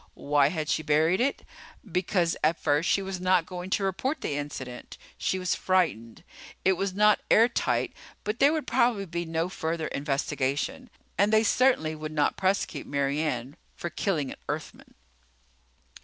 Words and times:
Why 0.15 0.47
had 0.47 0.67
she 0.67 0.81
buried 0.81 1.19
it? 1.19 1.45
Because 1.85 2.35
at 2.43 2.59
first 2.59 2.89
she 2.89 3.03
was 3.03 3.21
not 3.21 3.45
going 3.45 3.69
to 3.69 3.83
report 3.83 4.21
the 4.21 4.33
incident. 4.35 4.97
She 5.15 5.37
was 5.37 5.53
frightened. 5.53 6.23
It 6.65 6.73
was 6.73 6.95
not 6.95 7.19
airtight, 7.29 7.93
but 8.23 8.39
there 8.39 8.51
would 8.51 8.65
probably 8.65 9.05
be 9.05 9.25
no 9.25 9.47
further 9.47 9.85
investigation. 9.89 10.89
And 11.19 11.31
they 11.31 11.43
certainly 11.43 11.93
would 11.93 12.11
not 12.13 12.35
prosecute 12.35 12.87
Mary 12.87 13.19
Ann 13.21 13.55
for 13.75 13.91
killing 13.91 14.31
an 14.31 14.37
Earthman. 14.49 14.95